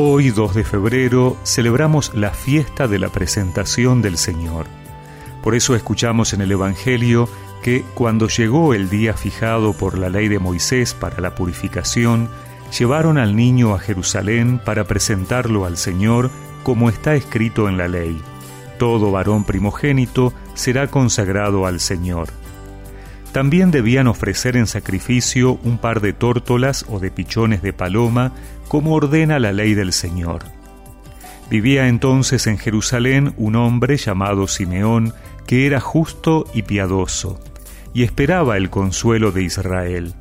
[0.00, 4.66] Hoy, 2 de febrero, celebramos la fiesta de la presentación del Señor.
[5.42, 7.28] Por eso escuchamos en el Evangelio
[7.64, 12.28] que cuando llegó el día fijado por la ley de Moisés para la purificación,
[12.78, 16.30] llevaron al niño a Jerusalén para presentarlo al Señor
[16.62, 18.22] como está escrito en la ley.
[18.78, 22.28] Todo varón primogénito será consagrado al Señor.
[23.32, 28.32] También debían ofrecer en sacrificio un par de tórtolas o de pichones de paloma,
[28.68, 30.44] como ordena la ley del Señor.
[31.50, 35.14] Vivía entonces en Jerusalén un hombre llamado Simeón,
[35.46, 37.40] que era justo y piadoso,
[37.94, 40.14] y esperaba el consuelo de Israel.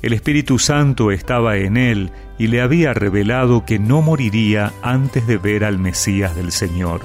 [0.00, 5.38] El Espíritu Santo estaba en él y le había revelado que no moriría antes de
[5.38, 7.00] ver al Mesías del Señor.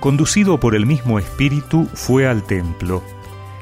[0.00, 3.02] Conducido por el mismo Espíritu, fue al templo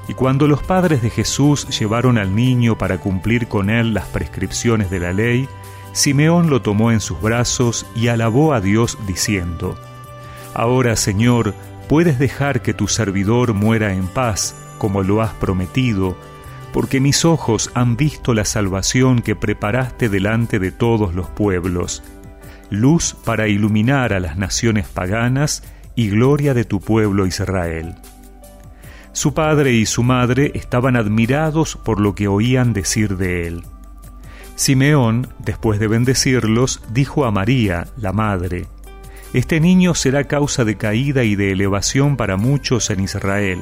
[0.08, 4.90] y cuando los padres de Jesús llevaron al niño para cumplir con él las prescripciones
[4.90, 5.48] de la ley,
[5.92, 9.76] Simeón lo tomó en sus brazos y alabó a Dios diciendo,
[10.54, 11.54] Ahora, Señor,
[11.88, 16.16] puedes dejar que tu servidor muera en paz, como lo has prometido,
[16.72, 22.02] porque mis ojos han visto la salvación que preparaste delante de todos los pueblos,
[22.70, 25.62] luz para iluminar a las naciones paganas
[25.94, 27.96] y gloria de tu pueblo Israel.
[29.16, 33.62] Su padre y su madre estaban admirados por lo que oían decir de él.
[34.56, 38.66] Simeón, después de bendecirlos, dijo a María, la madre,
[39.32, 43.60] Este niño será causa de caída y de elevación para muchos en Israel.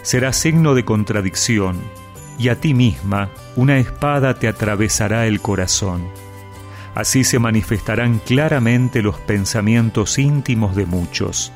[0.00, 1.76] Será signo de contradicción,
[2.38, 6.08] y a ti misma una espada te atravesará el corazón.
[6.94, 11.52] Así se manifestarán claramente los pensamientos íntimos de muchos.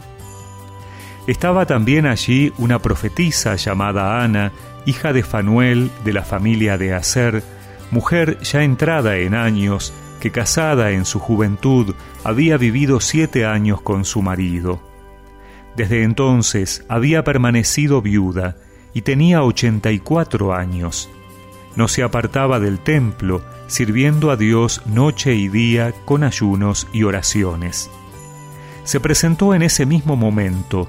[1.26, 4.52] Estaba también allí una profetisa llamada Ana,
[4.86, 7.44] hija de Fanuel de la familia de Aser,
[7.90, 14.04] mujer ya entrada en años, que casada en su juventud había vivido siete años con
[14.04, 14.80] su marido.
[15.76, 18.56] Desde entonces había permanecido viuda
[18.92, 21.08] y tenía ochenta y cuatro años.
[21.76, 27.90] No se apartaba del templo, sirviendo a Dios noche y día con ayunos y oraciones.
[28.84, 30.88] Se presentó en ese mismo momento,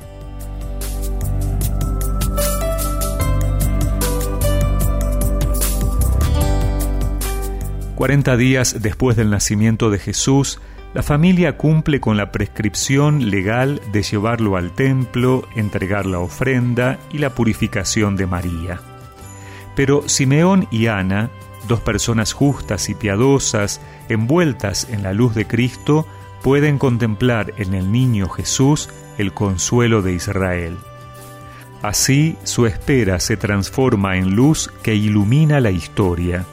[8.01, 10.59] Cuarenta días después del nacimiento de Jesús,
[10.95, 17.19] la familia cumple con la prescripción legal de llevarlo al templo, entregar la ofrenda y
[17.19, 18.81] la purificación de María.
[19.75, 21.29] Pero Simeón y Ana,
[21.67, 26.07] dos personas justas y piadosas, envueltas en la luz de Cristo,
[26.41, 30.75] pueden contemplar en el niño Jesús el consuelo de Israel.
[31.83, 36.47] Así su espera se transforma en luz que ilumina la historia.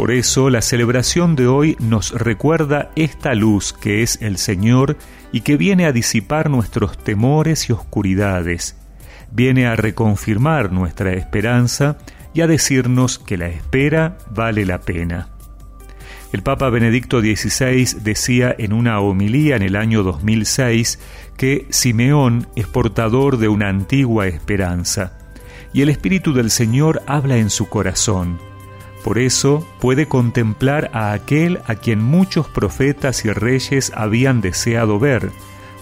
[0.00, 4.96] Por eso la celebración de hoy nos recuerda esta luz que es el Señor
[5.30, 8.76] y que viene a disipar nuestros temores y oscuridades,
[9.30, 11.98] viene a reconfirmar nuestra esperanza
[12.32, 15.28] y a decirnos que la espera vale la pena.
[16.32, 20.98] El Papa Benedicto XVI decía en una homilía en el año 2006
[21.36, 25.18] que Simeón es portador de una antigua esperanza,
[25.74, 28.49] y el Espíritu del Señor habla en su corazón
[29.04, 35.32] por eso puede contemplar a aquel a quien muchos profetas y reyes habían deseado ver,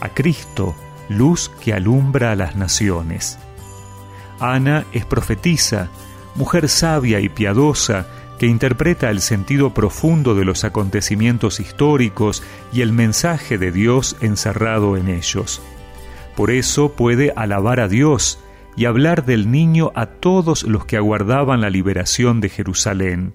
[0.00, 0.74] a Cristo,
[1.08, 3.38] luz que alumbra a las naciones.
[4.38, 5.88] Ana es profetisa,
[6.36, 8.06] mujer sabia y piadosa,
[8.38, 14.96] que interpreta el sentido profundo de los acontecimientos históricos y el mensaje de Dios encerrado
[14.96, 15.60] en ellos.
[16.36, 18.38] Por eso puede alabar a Dios,
[18.78, 23.34] y hablar del niño a todos los que aguardaban la liberación de Jerusalén.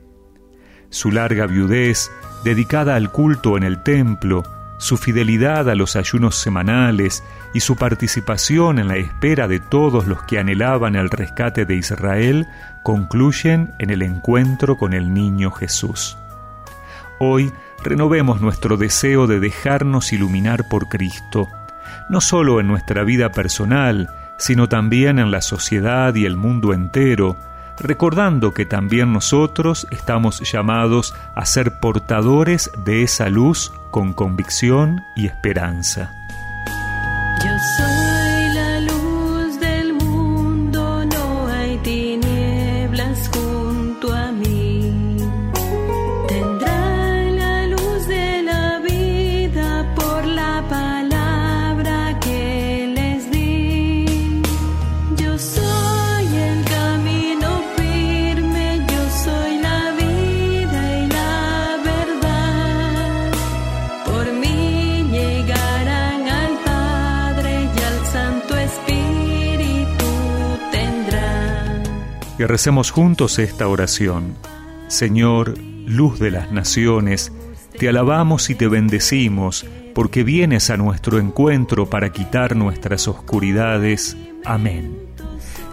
[0.89, 2.09] Su larga viudez,
[2.45, 4.43] dedicada al culto en el templo,
[4.77, 10.23] su fidelidad a los ayunos semanales y su participación en la espera de todos los
[10.23, 12.47] que anhelaban el rescate de Israel
[12.81, 16.17] concluyen en el encuentro con el niño Jesús.
[17.19, 17.51] Hoy
[17.83, 21.49] renovemos nuestro deseo de dejarnos iluminar por Cristo,
[22.09, 27.37] no solo en nuestra vida personal, sino también en la sociedad y el mundo entero,
[27.79, 35.27] recordando que también nosotros estamos llamados a ser portadores de esa luz con convicción y
[35.27, 36.22] esperanza.
[72.37, 74.35] Que recemos juntos esta oración.
[74.87, 75.53] Señor,
[75.85, 77.31] luz de las naciones,
[77.77, 84.17] te alabamos y te bendecimos, porque vienes a nuestro encuentro para quitar nuestras oscuridades.
[84.45, 84.97] Amén.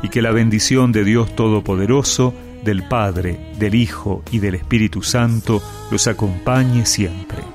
[0.03, 5.63] Y que la bendición de Dios Todopoderoso, del Padre, del Hijo y del Espíritu Santo
[5.91, 7.50] los acompañe siempre.